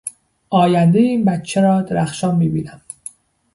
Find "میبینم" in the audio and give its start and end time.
2.35-2.81